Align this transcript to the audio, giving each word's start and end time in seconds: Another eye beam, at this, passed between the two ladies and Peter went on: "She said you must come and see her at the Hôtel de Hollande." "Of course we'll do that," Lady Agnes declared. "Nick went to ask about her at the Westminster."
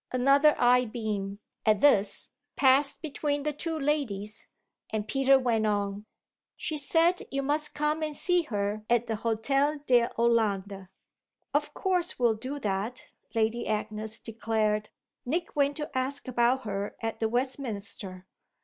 Another 0.11 0.55
eye 0.57 0.85
beam, 0.85 1.37
at 1.63 1.79
this, 1.79 2.31
passed 2.55 3.03
between 3.03 3.43
the 3.43 3.53
two 3.53 3.77
ladies 3.77 4.47
and 4.89 5.07
Peter 5.07 5.37
went 5.37 5.67
on: 5.67 6.07
"She 6.57 6.75
said 6.75 7.21
you 7.29 7.43
must 7.43 7.75
come 7.75 8.01
and 8.01 8.15
see 8.15 8.41
her 8.41 8.83
at 8.89 9.05
the 9.05 9.13
Hôtel 9.13 9.85
de 9.85 10.09
Hollande." 10.15 10.87
"Of 11.53 11.75
course 11.75 12.17
we'll 12.17 12.33
do 12.33 12.57
that," 12.61 13.13
Lady 13.35 13.67
Agnes 13.67 14.17
declared. 14.17 14.89
"Nick 15.23 15.55
went 15.55 15.77
to 15.77 15.95
ask 15.95 16.27
about 16.27 16.63
her 16.63 16.95
at 17.03 17.19
the 17.19 17.29
Westminster." 17.29 18.25